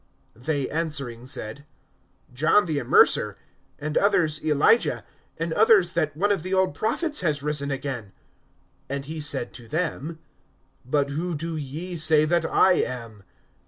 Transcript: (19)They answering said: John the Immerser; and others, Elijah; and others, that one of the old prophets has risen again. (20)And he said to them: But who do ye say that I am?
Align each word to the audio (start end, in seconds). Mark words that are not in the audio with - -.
(19)They 0.35 0.67
answering 0.73 1.27
said: 1.27 1.63
John 2.33 2.65
the 2.65 2.79
Immerser; 2.79 3.35
and 3.77 3.95
others, 3.99 4.43
Elijah; 4.43 5.05
and 5.37 5.53
others, 5.53 5.93
that 5.93 6.17
one 6.17 6.31
of 6.31 6.41
the 6.41 6.55
old 6.55 6.73
prophets 6.73 7.19
has 7.19 7.43
risen 7.43 7.69
again. 7.69 8.11
(20)And 8.89 9.05
he 9.05 9.19
said 9.21 9.53
to 9.53 9.67
them: 9.67 10.17
But 10.83 11.11
who 11.11 11.35
do 11.35 11.55
ye 11.55 11.97
say 11.97 12.25
that 12.25 12.45
I 12.47 12.77
am? 12.81 13.21